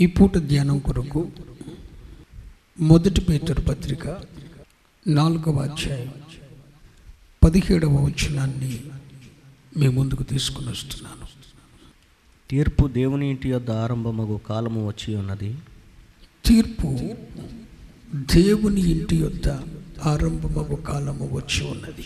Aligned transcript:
ఈ 0.00 0.06
పూట 0.06 0.38
ధ్యానం 0.38 0.78
కొరకు 0.78 1.28
మొదటి 2.80 3.20
పేతురు 3.20 3.60
పత్రిక 3.60 4.20
నాలుగవ 5.08 5.60
అధ్యాయం 5.62 6.12
పదిహేడవ 7.44 8.04
వచనాన్ని 8.04 8.80
మీ 9.76 9.88
ముందుకు 9.88 10.22
తీసుకుని 10.22 10.70
వస్తున్నాను. 10.70 11.26
తీర్పు 12.50 12.86
దేవుని 12.86 13.30
ఇంటి 13.30 13.48
యొద్ద 13.48 13.70
ఆరంభమగు 13.70 14.40
కాలము 14.48 14.88
వచ్చి 14.88 15.14
ఉన్నది. 15.14 15.54
తీర్పు 16.46 17.16
దేవుని 18.14 18.80
ఇంటి 18.80 19.16
యొద్ద 19.16 19.48
ఆరంభమగు 20.04 20.76
కాలము 20.76 21.28
వచ్చి 21.32 21.66
ఉన్నది. 21.66 22.04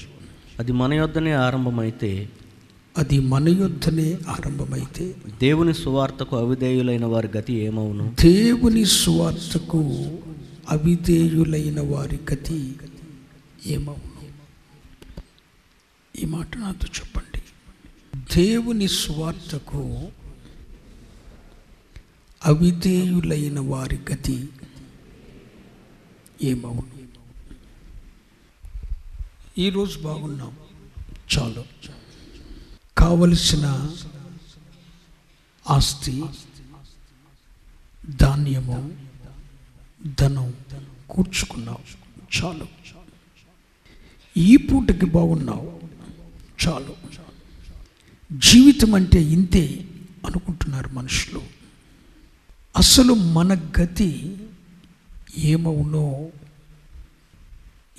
అది 0.58 0.72
మన 0.72 0.94
యొద్దనే 0.94 1.32
ఆరంభమైతే 1.32 2.28
అది 2.98 3.20
మన 3.20 3.48
యొద్దనే 3.48 4.18
ఆరంభమైతే. 4.28 5.16
దేవుని 5.40 5.74
సువార్తకు 5.74 6.36
అవిధేయులైన 6.36 7.04
వారి 7.04 7.28
గతి 7.38 7.52
ఏమవును? 7.52 8.16
దేవుని 8.20 8.84
సువార్తకు 8.84 9.78
అవిధేయులైన 10.68 11.80
వారి 11.80 12.18
గతి 12.32 12.74
ఏమవును? 13.66 14.28
ఈ 16.22 16.24
మాట 16.24 16.56
నాతో 16.56 16.88
చెప్పండి. 17.00 17.42
దేవుని 18.36 18.88
సువార్తకు 18.88 20.08
అవిధేయులైన 22.46 23.60
వారి 23.60 23.98
గతి 24.12 24.48
ఏమవును? 26.42 26.94
ఈరోజు 29.58 29.98
బాగున్నాం. 29.98 30.52
చాలు. 31.38 31.64
కావలసిన 32.98 33.96
ఆస్తి 35.70 36.24
ధాన్యము 38.16 38.96
ధనం 40.20 40.54
కూర్చుకున్నావు. 41.10 42.04
చాలు. 42.44 42.66
ఈ 44.36 44.56
పూటకి 44.56 45.06
బాగున్నావు. 45.06 45.80
చాలు. 46.68 46.96
జీవితం 48.32 48.94
అంటే 48.94 49.22
ఇంతే 49.22 49.88
అనుకుంటున్నారు 50.26 50.88
మనుషులు. 50.88 51.42
అసలు 52.76 53.14
మన 53.14 53.70
గతి 53.80 54.36
ఏమవునో 55.38 56.28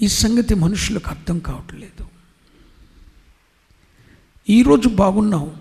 ఈ 0.01 0.07
సంగతి 0.07 0.55
మనుషులకు 0.55 1.09
అర్థం 1.09 1.39
కావట్లేదు. 1.39 2.14
ఈరోజు 4.49 4.89
బాగున్నావు. 4.89 5.55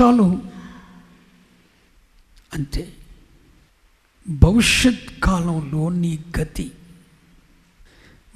చాలు. 0.00 0.42
అంతే. 2.54 2.92
భవిష్యత్ 4.28 5.20
కాలంలో 5.20 5.88
నీ 5.88 6.18
గతి. 6.40 6.72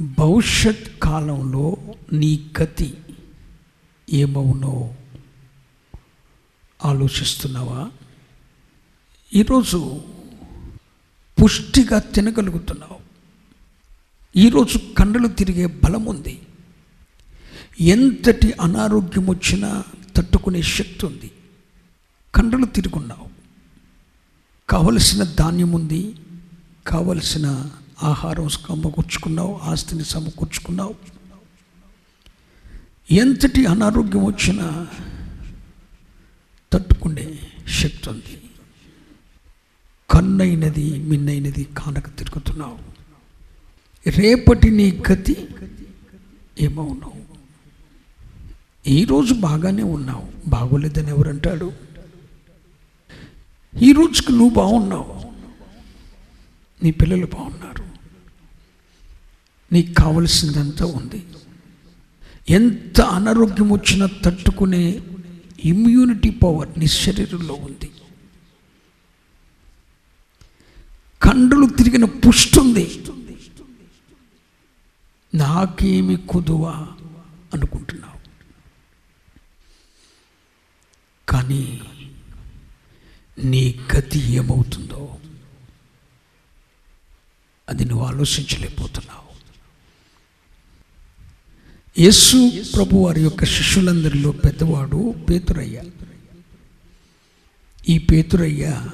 భవిష్యత్ 0.01 1.01
కాలంలో 1.01 1.77
నీ 2.12 2.51
గతి 2.62 2.98
ఏమవునో 4.12 4.95
ఆలోచిస్తున్నావా? 6.84 7.91
ఈరోజు 9.34 10.03
పుష్టిగా 11.43 11.99
తినగలుగుతున్నావు. 11.99 12.99
ఈరోజు 14.37 14.78
కండలు 14.99 15.28
తిరిగే 15.28 15.67
బలం 15.67 16.05
ఉంది 16.06 16.43
ఎంతటి 17.80 18.55
అనారోగ్యం 18.61 19.30
వచ్చినా 19.30 19.84
తట్టుకునే 20.17 20.62
శక్తి 20.62 21.06
ఉంది. 21.06 21.30
కండలు 22.34 22.66
తిరుగున్నావు. 22.66 23.28
కావలసిన 24.70 25.22
ధాన్యం 25.22 25.72
ఉంది. 25.72 26.14
కావలసిన 26.86 27.70
ఆహారం 28.03 28.48
సమకూర్చుకున్నావు. 28.48 29.61
ఆస్తిని 29.62 30.05
సమకూర్చుకున్నావు. 30.05 30.94
ఎంతటి 33.10 33.66
అనారోగ్యం 33.66 34.25
వచ్చినా 34.25 34.87
తట్టుకునే 36.72 37.38
శక్తి 37.69 38.10
ఉంది. 38.10 38.41
కన్నైనది 40.10 40.99
మిన్నైనది 40.99 41.65
కానక 41.65 42.19
తిరుగుతున్నావు. 42.19 42.78
రేపటి 44.10 44.70
నీ 44.70 45.03
గతి 45.12 45.49
ఏమవునావు 46.60 47.34
ఈరోజు 48.89 49.34
బాగానే 49.34 49.83
ఉన్నావు. 49.83 50.28
బాగోలేదని 50.49 51.09
ఎవరంటాడు? 51.09 51.72
ఈ 53.83 53.93
రోజుకి 53.93 54.33
నువ్వు 54.33 54.49
బాగున్నావు. 54.49 55.33
నీ 56.84 56.91
పిల్లలు 56.91 57.27
బాగున్నారు. 57.27 57.84
నీకు 59.73 59.94
కావలసిందంతా 59.94 60.87
ఉంది. 60.87 61.25
ఎంత 62.50 63.00
అనారోగ్యం 63.00 63.73
వచ్చినా 63.73 64.09
తట్టుకునే 64.25 65.03
ఇమ్యూనిటీ 65.65 66.31
పవర్ 66.31 66.69
నీ 66.78 66.87
శరీరంలో 66.87 67.55
ఉంది. 67.55 67.91
కండలు 71.23 71.67
తిరిగిన 71.67 72.05
పుష్టి 72.05 72.61
ఉంది. 72.61 73.05
నాకేమి 75.34 76.17
కుదువా 76.17 76.89
అనుకుంటున్నావు. 77.55 78.13
కానీ 81.44 81.81
నీ 83.38 83.81
గతి 83.94 84.19
ఏమవుతుందో 84.19 85.19
అది 87.69 87.84
నువ్వు 87.84 88.06
ఆలోచించలేకపోతున్నావు. 88.06 89.25
యేసు 92.00 92.53
ప్రభు 92.77 92.97
వారి 92.97 93.21
యొక్క 93.21 93.44
శిష్యులందరిలో 93.44 94.31
పెద్దవాడు 94.32 95.15
పేతురయ్య. 95.31 95.82
ఈ 97.88 97.99
పేతురయ్య 97.99 98.88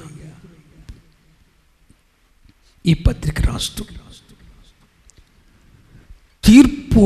ఈ 2.85 2.93
పత్రిక 2.93 3.41
రాస్తూ 3.41 3.83
తీర్పు 6.43 7.03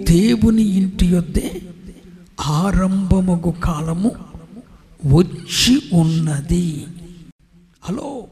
దేవుని 0.00 0.62
ఇంటి 0.62 1.06
యొద్దే 1.06 1.62
ఆరంభమగు 2.40 3.50
కాలము 3.50 4.33
వచ్చి 5.06 5.90
ఉన్నది. 5.92 6.86
హలో? 7.80 8.28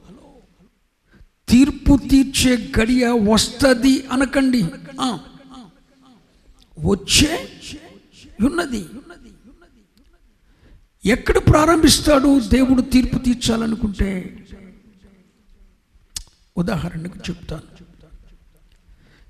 తీర్పు 1.49 1.99
తీర్చే 2.11 2.73
గడియ 2.81 3.09
వస్తుంది 3.09 4.07
అనకండి. 4.07 4.63
వచ్చే 6.79 7.49
ఉన్నది. 8.47 8.87
ఎక్కడ 11.05 11.39
ప్రారంభిస్తాడు 11.39 12.41
దేవుడు 12.41 12.83
తీర్పు 12.83 13.19
తీర్చాలనుకుంటే? 13.19 14.39
ఉదాహరణకు 16.57 17.19
చెప్తాను. 17.31 17.85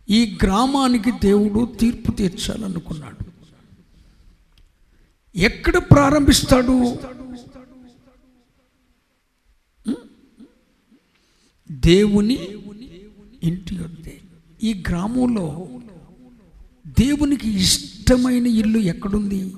ఈ 0.08 0.38
గ్రామానికి 0.42 1.10
దేవుడు 1.10 1.76
తీర్పు 1.81 2.12
తీర్చాలనుకున్నాడు. 2.12 3.25
ఎక్కడ 5.36 5.76
ప్రారంభిస్తాడు? 5.76 6.98
దేవుని 11.81 12.34
ఇంటి 13.43 13.78
ఉంది 13.78 14.21
ఈ 14.62 14.83
గ్రామంలో 14.88 15.69
దేవునికి 17.00 17.50
ఇష్టమైన 17.50 18.47
ఇల్లు 18.47 18.78
ఎక్కడుంది? 18.78 19.55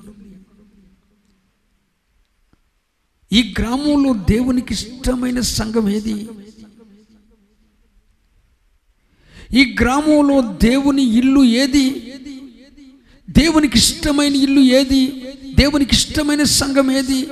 ఈ 3.32 3.54
గ్రామంలో 3.58 4.14
దేవునికి 4.30 4.74
ఇష్టమైన 4.74 5.40
సంఘం 5.40 5.88
ఏది? 5.88 6.28
ఈ 9.52 9.76
గ్రామంలో 9.80 10.58
దేవుని 10.62 11.02
ఇల్లు 11.02 11.44
ఏది? 11.44 12.14
దేవునికి 13.30 13.78
ఇష్టమైన 13.78 14.34
ఇల్లు 14.34 14.60
ఏది? 14.60 15.24
దేవునికి 15.54 15.94
ఇష్టమైన 15.94 16.42
సంఘం 16.42 16.90
ఏది? 16.90 17.26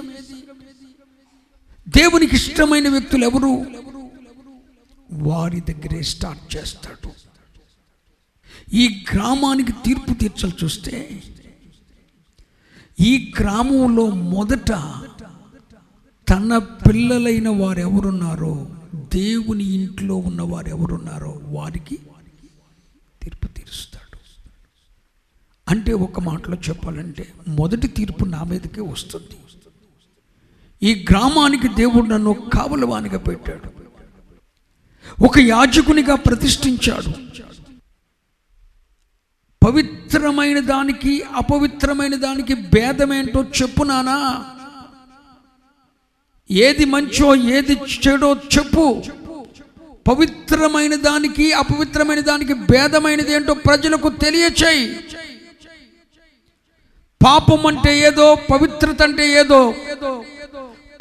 దేవునికి 1.89 2.37
ఇష్టమైన 2.37 2.89
వ్యక్తులు 2.89 3.25
ఎవరు? 3.25 3.83
వారి 5.12 5.61
దగ్గరే 5.61 6.03
స్టార్ట్ 6.03 6.56
చేస్తాడు. 6.56 7.11
ఈ 8.73 9.05
గ్రామానికి 9.12 9.73
తీర్పు 9.73 10.14
తీర్చాలి 10.14 10.55
చూస్తే 10.64 11.23
ఈ 13.00 13.32
గ్రామంలో 13.41 14.06
మొదట 14.06 14.73
తన 16.29 16.59
పిల్లలైన 16.59 17.49
వారు 17.49 17.81
ఎవరున్నారో 17.81 18.69
దేవుని 18.94 19.64
ఇంట్లో 19.64 20.17
ఉన్న 20.17 20.43
వారు 20.43 20.69
ఎవరున్నారో 20.69 21.41
వారికి 21.44 21.99
తీర్పు 23.23 23.47
తీరుస్తాడు. 23.47 24.19
అంటే 25.69 25.93
ఒక 25.93 26.20
మాటలో 26.20 26.56
చెప్పాలంటే 26.56 27.32
మొదటి 27.49 27.88
తీర్పు 27.88 28.25
నా 28.25 28.44
మీదకే 28.44 28.81
వస్తుంది. 28.81 29.37
ఈ 30.82 31.06
గ్రామానికి 31.11 31.69
దేవుడు 31.69 32.06
నన్ను 32.06 32.50
కావలవానిగా 32.55 33.19
పెట్టాడు. 33.19 33.81
ఒక 35.23 35.39
యాజకునిగా 35.39 36.15
ప్రతిష్ఠించాడు. 36.15 37.33
పవిత్రమైన 39.67 40.59
దానికి 40.61 41.23
అపవిత్రమైన 41.37 42.15
దానికి 42.15 42.55
భేదమేంటో 42.55 43.43
చెప్పునానా 43.43 44.45
ఏది 46.51 46.85
మంచో 46.85 47.35
ఏది 47.35 47.73
చెడో 47.73 48.37
చెప్పు. 48.59 49.03
పవిత్రమైన 50.09 50.95
దానికి 50.95 51.53
అపవిత్రమైన 51.53 52.21
దానికి 52.21 52.53
భేదమైనది 52.53 53.33
ఏంటో 53.33 53.55
ప్రజలకు 53.55 54.09
తెలియచేయి. 54.09 55.01
పాపం 57.25 57.67
అంటే 57.67 57.99
ఏదో 57.99 58.35
పవిత్రత 58.35 59.03
అంటే 59.03 59.41
ఏదో. 59.41 59.75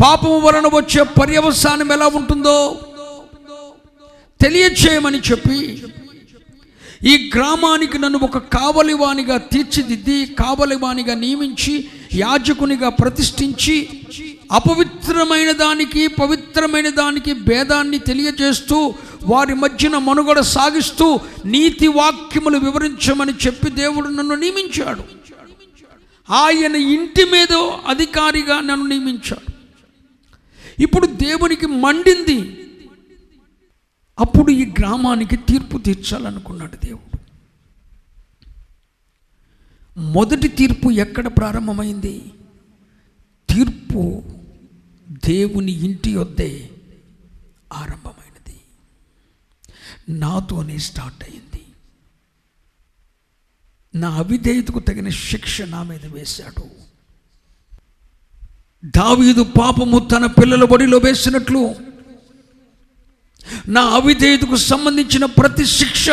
పాపం 0.01 0.43
వలన 0.43 0.67
వచ్చే 0.67 1.03
పర్యవసానం 1.03 1.91
ఎలా 1.91 2.07
ఉంటుందో 2.07 2.79
తెలియచేయమని 4.41 5.17
చెప్పి 5.17 5.83
ఈ 7.03 7.31
గ్రామానికి 7.35 7.97
నన్ను 7.99 8.19
ఒక 8.19 8.37
కావలివానిగా 8.37 9.37
తీర్చిదిద్ది 9.37 10.25
కావలివానిగా 10.25 11.15
నియమించి 11.15 11.87
యాజకునిగా 12.13 12.89
ప్రతిష్ఠించి 12.89 13.89
అపవిత్రమైన 14.51 15.51
దానికి 15.51 16.07
పవిత్రమైన 16.07 16.89
దానికి 16.89 17.33
భేదాన్ని 17.33 17.99
తెలియజేస్తూ 17.99 18.93
వారి 19.23 19.55
మధ్యన 19.55 19.97
మనుగడ 19.97 20.39
సాగిస్తూ 20.39 21.19
నీతి 21.45 21.87
వాక్యములు 21.87 22.57
వివరించమని 22.57 23.33
చెప్పి 23.45 23.69
దేవుడు 23.69 24.07
నన్ను 24.09 24.35
నియమించాడు. 24.35 25.03
ఆయన 26.33 26.75
ఇంటి 26.75 27.25
మీద 27.25 27.53
అధికారిగా 27.87 28.59
నన్ను 28.61 28.85
నియమించాడు. 28.85 29.51
ఇప్పుడు 30.81 31.07
దేవునికి 31.07 31.65
మండింది 31.65 32.60
అప్పుడు 34.21 34.51
ఈ 34.51 34.65
గ్రామానికి 34.65 35.35
తీర్పు 35.35 35.77
తీర్చాలనుకున్నాడు 35.77 36.85
దేవుడు. 36.85 37.19
మొదటి 39.99 40.47
తీర్పు 40.47 40.91
ఎక్కడ 40.91 41.27
ప్రారంభమైంది? 41.27 42.21
తీర్పు 43.49 44.23
దేవుని 45.25 45.71
ఇంటి 45.71 46.15
వద్దే 46.15 46.69
ఆరంభమైనది. 47.73 48.61
నాతోనే 50.19 50.77
స్టార్ట్ 50.77 51.23
అయింది. 51.23 51.65
నా 53.95 54.09
అవిధేయతకు 54.09 54.79
తగిన 54.79 55.09
శిక్ష 55.09 55.61
నా 55.61 55.83
మీద 55.83 56.05
వేశాడు. 56.05 56.63
దావీదు 58.85 59.43
పాపము 59.43 59.99
తన 59.99 60.25
పిల్లల 60.25 60.63
బడిలో 60.63 60.97
వేసినట్లు 60.97 61.90
నా 63.67 63.81
అవిధేయతకు 63.81 64.55
సంబంధించిన 64.55 65.25
ప్రతి 65.25 65.65
శిక్ష 65.65 66.09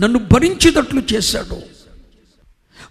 నన్ను 0.00 0.18
భరించేటట్లు 0.18 1.02
చేశాడు. 1.14 1.62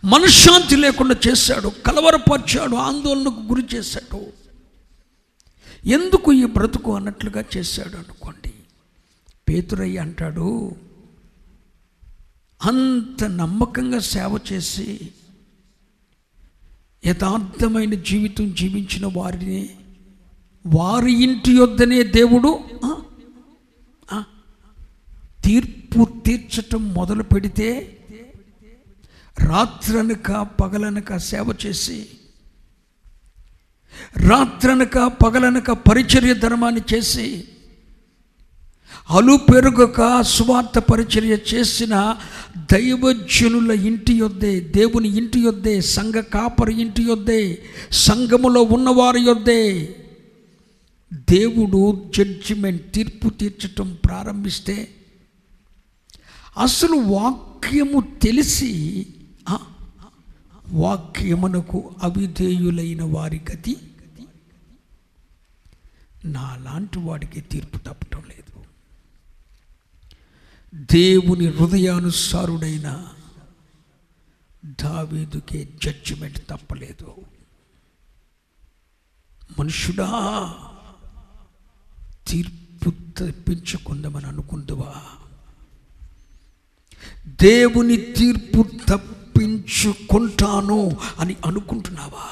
మనశ్శాంతి 0.06 0.75
లేకుండా 0.75 1.16
చేశాడు. 1.28 1.68
కలవరపరిచాడు. 1.68 2.75
ఆందోళనకు 2.75 3.42
గురి 3.42 3.64
చేశాడు. 3.75 4.25
ఎందుకు 5.86 6.34
ఈ 6.34 6.46
బ్రతుకు 6.46 6.96
అన్నట్లుగా 6.96 7.44
చేశాడు 7.58 7.96
అనుకోండి. 7.96 8.54
పేతురయ్య 9.50 9.98
అంటాడు 9.98 10.75
అంత 12.66 13.24
నమ్మకంగా 13.24 14.00
సేవ 14.00 14.40
చేసి 14.54 15.12
యథార్థమైన 17.06 17.94
జీవితం 17.94 18.54
జీవించిన 18.54 19.06
వారిని 19.06 19.69
వారి 20.66 21.24
ఇంటి 21.24 21.52
యొద్దనే 21.52 22.04
దేవుడు 22.04 22.60
తీర్పు 25.47 26.03
తీర్చటం 26.25 26.81
మొదలు 26.97 27.23
పెడితే 27.31 27.69
రాత్రనక 29.38 30.29
పగలనక 30.59 31.17
సేవ 31.27 31.47
చేసి 31.63 31.97
రాత్రనక 34.27 34.97
పగలనక 35.21 35.69
పరిచర్య 35.88 36.33
ధర్మాన్ని 36.41 36.81
చేసి 36.91 37.27
అలు 39.09 39.35
పెరుగక 39.47 39.99
స్వార్థ 40.31 40.77
పరిచర్య 40.89 41.35
చేసిన 41.51 41.95
దైవజనుల 42.73 43.71
ఇంటి 43.89 44.13
యొద్దే 44.21 44.53
దేవుని 44.77 45.09
ఇంటి 45.19 45.39
యొద్దే 45.45 45.75
సంఘ 45.94 46.17
కాపరి 46.33 46.75
ఇంటి 46.83 47.03
యొద్దే 47.09 47.41
సంఘములో 48.01 48.61
ఉన్నవారి 48.77 49.21
యొద్దే 49.27 49.61
దేవుడు 51.29 51.81
జడ్జిమెంట్ 52.15 52.83
తీర్పు 52.95 53.27
తీర్చటం 53.39 53.89
ప్రారంభిస్తే 54.05 54.77
అసలు 56.57 56.95
వాక్యము 56.95 58.19
తెలిసి 58.24 59.06
వాక్యమునకు 60.69 61.95
అవిధేయులైన 62.04 63.04
వారి 63.04 63.42
గతి 63.54 63.75
నాలాంటి 66.25 67.00
వాడికి 67.00 67.42
తీర్పు 67.42 67.77
తప్పటం 67.77 68.24
లేదు. 68.30 68.63
దేవుని 70.92 71.48
హృదయానుసారుడైన 71.48 73.07
దావీదుకే 74.65 75.69
జడ్జిమెంట్ 75.83 76.39
తప్పలేదు. 76.50 77.15
మనుషుడా 79.59 80.09
తీర్పు 82.27 82.89
తప్పించుకుందామని 82.89 84.25
అనుకుందువా? 84.25 84.95
దేవుని 87.27 87.97
తీర్పు 87.97 88.65
తప్పించుకుంటాను 88.89 90.97
అని 91.19 91.35
అనుకుంటున్నావా? 91.45 92.27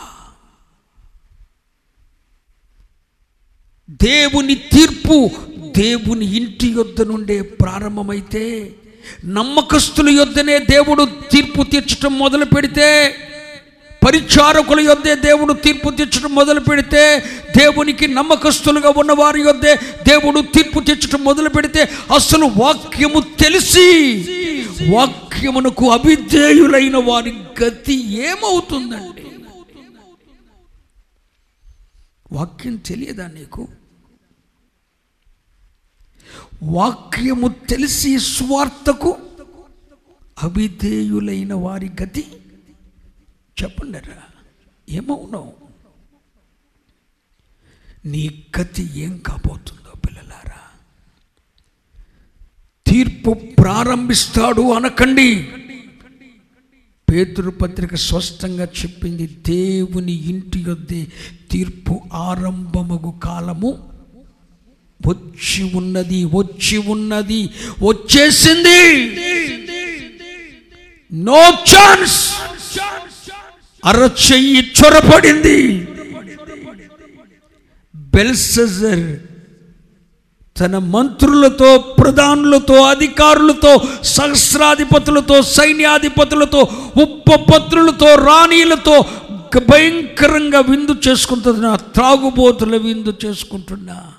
దేవుని 4.01 4.55
తీర్పు 4.55 5.31
దేవుని 5.77 6.25
ఇంటి 6.25 6.67
యొద్ద 6.67 7.01
నుండే 7.01 7.41
ప్రారంభమైతే 7.41 8.75
నమ్మకస్తుల 9.25 10.09
యొద్దనే 10.09 10.59
దేవుడు 10.59 11.07
తీర్పు 11.31 11.63
తీర్చడం 11.63 12.17
మొదలు 12.17 12.45
పెడితే 12.45 13.15
పరిచారకుల 14.05 14.79
యొద్దే 14.81 15.13
దేవుడు 15.21 15.53
తీర్పు 15.59 15.89
తీర్చడం 15.91 16.31
మొదలు 16.33 16.59
పెడితే 16.59 17.03
దేవునికి 17.57 18.07
నమ్మకస్తులుగా 18.13 18.89
ఉన్న 18.97 19.11
వారి 19.13 19.41
యొద్దే 19.41 19.73
దేవుడు 20.07 20.41
తీర్పు 20.53 20.79
తీర్చడం 20.79 21.23
మొదలు 21.23 21.49
పెడితే 21.49 21.81
అసలు 22.15 22.45
వాక్యము 22.57 23.21
తెలిసి 23.39 23.87
వాక్యమునకు 24.93 25.85
అవిధేయులైన 25.91 26.97
వారి 27.07 27.31
గతి 27.61 27.95
ఏమవుతుందండి? 28.23 29.21
వాక్యం 32.31 32.75
తెలియదా 32.87 33.27
నీకు? 33.33 33.63
వాక్యము 36.71 37.47
తెలిసి 37.69 38.11
స్వార్థకు 38.27 39.11
అవిధేయులైన 40.43 41.53
వారి 41.59 41.89
గతి 42.01 42.23
చెప్పండిరా 43.63 44.23
ఏమవునావు 44.89 45.53
నీ 48.05 48.43
గతి 48.59 48.89
ఏం 48.95 49.17
కాబోతుందో 49.17 49.91
పిల్లలారా. 50.07 50.59
తీర్పు 52.87 53.31
ప్రారంభిస్తాడు 53.33 54.73
అనకండి. 54.73 55.51
పేతురు 57.11 57.49
పత్రిక 57.49 57.95
స్పష్టంగా 57.95 58.65
చెప్పింది 58.65 59.27
దేవుని 59.27 60.11
ఇంటి 60.11 60.59
యొద్దే 60.59 61.07
తీర్పు 61.51 62.01
ఆరంభమగు 62.13 63.19
కాలము. 63.23 63.93
వచ్చి 65.07 65.63
ఉన్నది 65.63 66.25
వచ్చి 66.25 66.77
ఉన్నది 66.77 67.49
వచ్చేసింది. 67.83 69.05
No 71.13 71.49
chance. 71.49 72.44
అరచెయ్యి 73.85 74.71
చొరపడింది. 74.77 75.87
బెల్సజర్ 77.95 79.17
తన 80.59 80.77
మంత్రులతో 80.77 81.77
ప్రధానులతో 81.77 82.83
అధికారులతో 82.83 83.81
సహస్రాధిపతులతో 84.03 85.41
సైన్యాధిపతులతో 85.41 86.61
ఉపపత్రులతో 87.01 88.15
రాణీలతో 88.15 89.05
భయంకరంగా 89.71 90.59
విందు 90.59 90.95
చేసుకుంటున్నా 91.07 91.75
త్రాగుబోతుల 91.75 92.77
విందు 92.77 93.13
చేసుకుంటున్నా. 93.25 94.13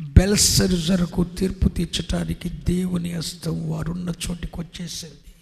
బెల్సరిజరకు 0.00 1.24
తీర్పు 1.24 1.68
తీర్చటానికి 1.68 2.48
దేవుని 2.48 3.12
హస్తం 3.12 3.70
వారున్న 3.70 4.08
చోటికి 4.08 4.60
వచ్చేసింది 4.60 5.35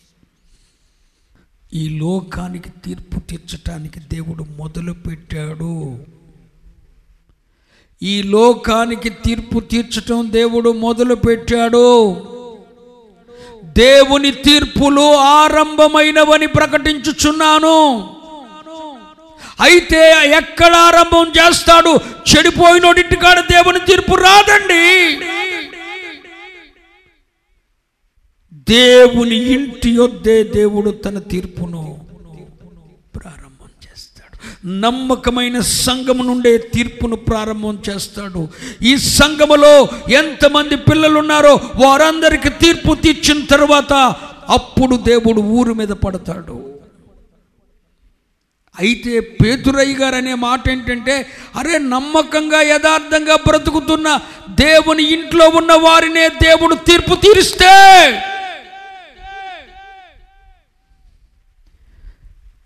ఈ 1.75 1.89
లోకానికి 1.89 2.71
తీర్పు 2.71 3.21
తీర్చటానికి 3.21 4.01
దేవుడు 4.01 4.47
మొదలుపెట్టాడు. 4.59 5.99
ఈ 8.03 8.23
లోకానికి 8.23 9.11
తీర్పు 9.11 9.61
తీర్చటం 9.61 10.33
దేవుడు 10.33 10.71
మొదలుపెట్టాడు. 10.71 12.15
దేవుని 13.65 14.31
తీర్పులు 14.31 15.15
ఆరంభమైనవని 15.15 16.47
ప్రకటించుచున్నాను. 16.47 18.09
అయితే 19.61 20.13
ఎక్కడ 20.27 20.75
ఆరంభం 20.75 21.27
చేస్తాడు? 21.29 22.01
చెడిపోయినోడింటి 22.31 23.17
కాడ 23.17 23.41
దేవుని 23.41 23.79
తీర్పు 23.79 24.15
రాదండి. 24.15 25.19
దేవుని 28.69 29.37
ఇంటి 29.37 29.91
యొద్దే 29.91 30.43
దేవుడు 30.43 30.91
తన 30.91 31.19
తీర్పును 31.19 32.07
ప్రారంభం 33.17 33.71
చేస్తాడు. 33.85 34.67
నమ్మకమైన 34.67 35.61
సంఘము 35.61 36.23
నుండే 36.23 36.59
తీర్పును 36.59 37.17
ప్రారంభం 37.17 37.79
చేస్తాడు. 37.91 38.49
ఈ 38.83 38.97
సంఘములో 38.97 39.89
ఎంతమంది 40.11 40.77
పిల్లలున్నారో 40.77 41.55
వారందరికి 41.55 42.49
తీర్పు 42.49 42.95
తీర్చిన 42.95 43.45
తర్వాత 43.45 43.93
అప్పుడు 44.49 44.97
దేవుడు 44.97 45.41
ఊరు 45.41 45.73
మీద 45.73 45.89
పడతాడు. 45.89 46.75
అయితే 48.81 49.21
పేతురయ్య 49.21 49.95
గారు 49.95 50.15
అనే 50.15 50.35
మాట 50.35 50.71
ఏంటంటే 50.71 51.27
అరే 51.57 51.79
నమ్మకంగా 51.79 52.61
యథార్థంగా 52.61 53.37
బ్రతుకుతున్న 53.37 54.21
దేవుని 54.51 55.03
ఇంట్లో 55.13 55.49
ఉన్న 55.49 55.73
వారినే 55.73 56.29
దేవుడు 56.29 56.75
తీర్పు 56.75 57.15
తీరిస్తే 57.15 57.75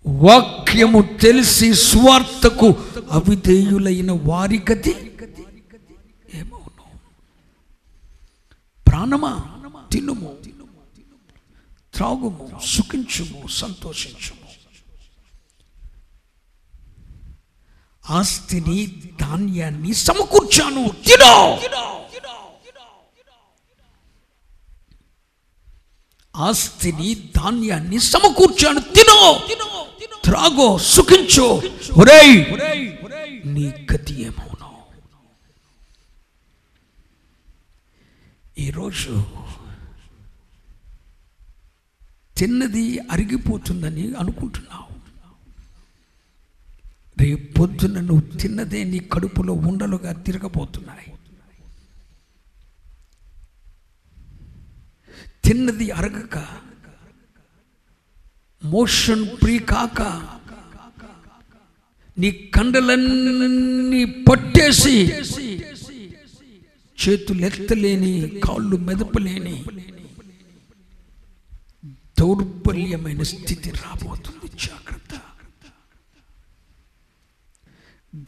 వాక్యము 0.09 1.01
తెలిసి 1.01 1.73
స్వార్థకు 1.73 2.75
అవిధేయులైన 3.11 4.11
వారి 4.11 4.63
గతి 4.71 5.15
ఏమవును? 6.33 6.99
ప్రాణమా? 8.87 9.43
తినుము. 9.91 10.37
త్రాగుము 11.93 12.59
సుఖించుము 12.65 13.47
సంతోషించుము. 13.47 14.39
ఆస్తిని 18.09 19.01
ధాన్యాన్ని 19.21 19.93
సమకూర్చాను. 19.93 20.89
తినో! 21.07 21.59
ఆస్తిని 26.35 27.31
ధాన్యాన్ని 27.35 27.99
సమకూర్చాను. 27.99 28.79
తినో! 28.79 29.41
త్రాగో 30.23 30.77
సుఖించో. 30.77 31.61
ఒరేయ్ 31.97 32.45
నీ 33.47 33.87
గతి 33.93 34.21
ఏమవును. 34.21 34.69
ఈరోజు 38.57 39.23
తిన్నది 42.37 42.99
అరిగిపోతుందని 42.99 44.13
అనుకుంటున్నావు. 44.13 44.89
రేపు 47.19 47.53
పొద్దున 47.53 47.99
నువ్వు 47.99 48.37
తిన్నదే 48.37 48.83
నీ 48.83 48.99
కడుపులో 48.99 49.53
ఉండలుగా 49.53 50.11
తిరగబోతున్నాయి. 50.11 51.13
తిన్నది 55.43 55.91
అరగక 55.91 56.68
మోషన్ 58.63 59.25
ప్రీ 59.41 59.59
కాక 59.59 60.01
నీ 62.17 62.31
కండలన్నీ 62.31 64.05
పట్టేసి 64.05 65.13
చేతులు 66.99 67.45
ఎత్తలేని 67.45 68.41
కాళ్ళు 68.43 68.77
మెదపలేని 68.77 69.65
దౌర్బల్యమైన 72.19 73.23
స్థితి 73.23 73.71
రాబోతుంది. 73.71 74.47
జాగ్రత్త. 74.47 75.21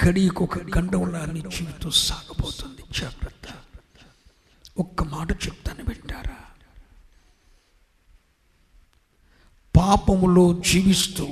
గడికి 0.08 0.44
ఒక 0.44 0.78
గండంలా 0.78 1.26
నీ 1.26 1.42
జీవితం 1.42 1.92
సాగబోతుంది. 1.92 2.82
జాగ్రత్త. 3.00 3.48
ఒక్క 4.78 5.04
మాట 5.04 5.32
చెప్తాను 5.32 5.84
వింటారా? 5.84 6.51
పాపములో 9.82 10.54
జీవిస్తూ 10.54 11.28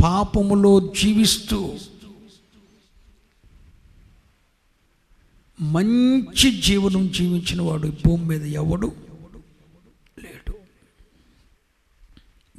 పాపములో 0.00 0.80
జీవిస్తూ 0.80 1.76
మంచి 5.60 6.60
జీవనం 6.60 7.08
జీవించిన 7.08 7.62
వాడు 7.62 7.88
భూమి 7.88 8.24
మీద 8.24 8.46
ఎవడు 8.46 8.92
లేడు. 10.18 10.54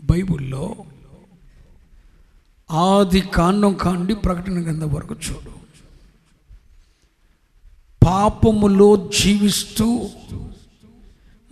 బైబిల్లో 0.04 0.76
ఆది 2.72 3.22
కాండం 3.22 3.74
కాండి 3.74 4.16
ప్రకటన 4.16 4.62
కింద 4.62 4.84
వరకు 4.84 5.16
చూడు. 5.16 5.60
పాపములో 8.06 9.10
జీవిస్తూ 9.24 10.10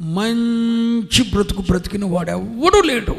మంచి 0.01 1.31
బ్రతుకు 1.31 1.61
బ్రతికిన 1.61 2.05
వాడెవడూ 2.05 2.81
లేడు. 2.81 3.15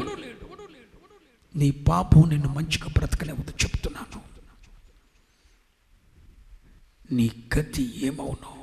నీ 1.55 1.71
పాపం 1.71 2.29
నిన్ను 2.29 2.49
మంచిగా 2.49 2.87
బ్రతకలేవద్దు 2.87 3.51
చెప్తున్నాను. 3.51 4.21
నీ 7.11 7.31
గతి 7.57 8.05
ఏమవును? 8.05 8.59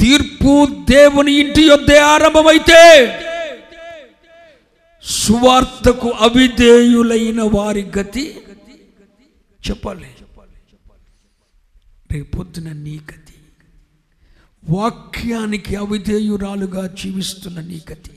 తీర్పు 0.00 0.66
దేవుని 0.90 1.32
ఇంటి 1.32 1.62
యొద్దే 1.62 1.98
ఆరంభమైతే 1.98 3.18
సువార్తకు 5.02 6.10
అవిధేయులైన 6.10 7.42
వారి 7.42 7.82
గతి 7.98 8.42
చెప్పాలి. 9.70 10.14
రేపొద్దున 12.10 12.72
నీ 12.72 12.98
గతి 12.98 13.21
వాక్యానికి 14.70 15.76
అవిధేయురాలుగా 15.76 16.86
జీవిస్తున్న 16.86 17.60
నీ 17.60 17.80
గతి. 17.92 18.10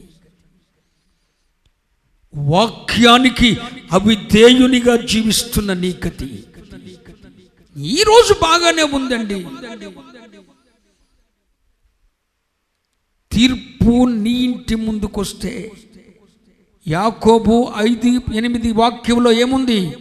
వాక్యానికి 2.36 3.58
అవిధేయునిగా 3.92 4.96
జీవిస్తున్న 4.96 5.74
నీ 5.74 5.96
గతి. 6.08 6.44
ఈరోజు 7.78 8.34
బాగానే 8.34 8.84
ఉందండి. 8.84 9.48
తీర్పు 13.32 14.08
నీ 14.08 14.32
ఇంటి 14.32 14.76
ముందుకొస్తే 14.76 15.72
యాకోబు 16.88 17.72
ఐదు 17.78 18.34
ఎనిమిది 18.34 18.72
వాక్యంలో 18.72 19.32
ఏముంది? 19.32 19.98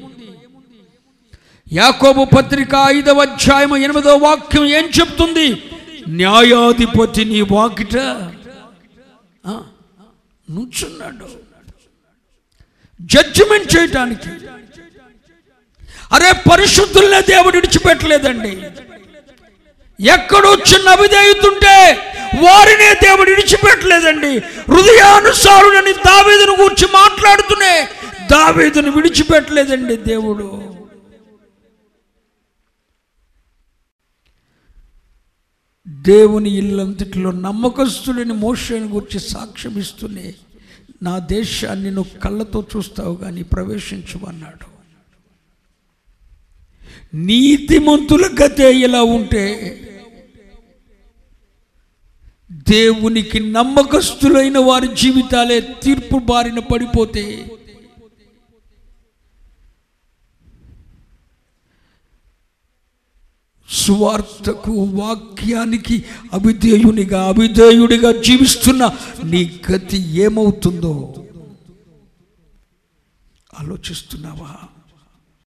యాకోబు 1.72 2.24
పత్రిక 2.24 2.74
ఐదవ 2.86 3.20
అధ్యాయం 3.20 3.76
ఎనిమిదో 3.76 4.16
వాక్యం 4.16 4.64
ఏం 4.64 4.84
చెప్తుంది? 5.00 5.62
న్యాయాధిపతి 6.08 7.24
నీ 7.24 7.40
వాకిట. 7.40 7.96
నుంచున్నాడు. 10.50 11.28
జడ్జిమెంట్ 13.00 13.76
చేయటానికి. 13.76 14.28
అరే 16.12 16.32
పరిశుద్ధులనే 16.50 17.20
దేవుడు 17.20 17.54
విడిచిపెట్టలేదండి. 17.54 18.62
ఎక్కడో 20.06 20.54
చిన్న 20.54 20.88
అవిధేయుతుంటే 20.88 21.92
వారినే 22.40 22.94
దేవుడు 22.94 23.30
విడిచిపెట్టలేదండి. 23.30 24.38
హృదయానుసారుడని 24.38 25.92
దావీదును 25.92 26.62
గురించి 26.62 26.86
మాట్లాడుతూనే 26.92 27.88
దావీదును 28.30 28.90
విడిచిపెట్టలేదండి 28.90 29.96
దేవుడు. 29.96 30.63
దేవుని 36.06 36.50
ఇల్లంతటిలో 36.50 37.30
నమ్మకస్తులని 37.30 38.32
మోషని 38.32 38.88
గురించి 38.88 39.20
సాక్ష్యం 39.20 39.78
ఇస్తూనే 39.78 40.34
నా 41.02 41.18
దేశాన్ని 41.18 41.90
నువ్వు 41.90 42.18
కళ్ళతో 42.18 42.64
చూస్తావు 42.76 43.16
కానీ 43.16 43.42
ప్రవేశించమన్నాడు. 43.42 44.66
నీతిమంతుల 47.16 48.30
గతే 48.42 48.80
ఇలా 48.80 49.02
ఉంటే 49.02 49.44
దేవునికి 52.52 53.40
నమ్మకస్తులైన 53.40 54.58
వారి 54.58 54.88
జీవితాలే 54.96 55.60
తీర్పు 55.60 56.18
బారిన 56.18 56.58
పడిపోతే 56.58 57.50
సువార్తకు 63.74 64.72
వాక్యానికి 64.72 66.04
అవిధేయునిగా 66.32 67.24
అవిధేయుడిగా 67.24 68.12
జీవిస్తున్న 68.12 68.90
నీ 69.24 69.60
గతి 69.72 69.98
ఏమవుతుందో? 70.10 71.14
ఆలోచిస్తున్నావా? 73.60 74.52